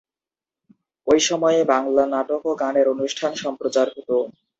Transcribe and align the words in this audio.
ওই 1.07 1.19
সময়ে 1.21 1.59
বাংলা 1.65 2.03
নাটক 2.13 2.41
ও 2.45 2.61
গানের 2.61 2.87
অনুষ্ঠান 2.93 3.31
সম্প্রচার 3.43 3.87
হতো। 3.89 4.15